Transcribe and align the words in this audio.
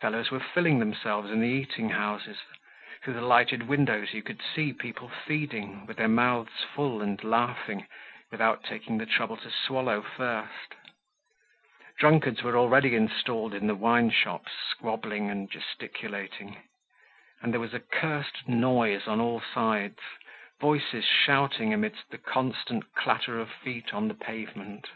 Fellows 0.00 0.32
were 0.32 0.40
filling 0.40 0.80
themselves 0.80 1.30
in 1.30 1.38
the 1.40 1.46
eating 1.46 1.90
houses; 1.90 2.38
through 3.04 3.14
the 3.14 3.20
lighted 3.20 3.68
windows 3.68 4.12
you 4.12 4.20
could 4.20 4.42
see 4.42 4.72
people 4.72 5.08
feeding, 5.08 5.86
with 5.86 5.96
their 5.96 6.08
mouths 6.08 6.64
full 6.74 7.00
and 7.00 7.22
laughing 7.22 7.86
without 8.32 8.64
taking 8.64 8.98
the 8.98 9.06
trouble 9.06 9.36
to 9.36 9.48
swallow 9.48 10.02
first. 10.02 10.74
Drunkards 12.00 12.42
were 12.42 12.56
already 12.56 12.96
installed 12.96 13.54
in 13.54 13.68
the 13.68 13.76
wineshops, 13.76 14.50
squabbling 14.72 15.30
and 15.30 15.48
gesticulating. 15.48 16.56
And 17.40 17.52
there 17.52 17.60
was 17.60 17.72
a 17.72 17.78
cursed 17.78 18.48
noise 18.48 19.06
on 19.06 19.20
all 19.20 19.40
sides, 19.40 20.00
voices 20.60 21.04
shouting 21.04 21.72
amid 21.72 21.94
the 22.10 22.18
constant 22.18 22.92
clatter 22.96 23.38
of 23.38 23.52
feet 23.52 23.94
on 23.94 24.08
the 24.08 24.14
pavement. 24.14 24.88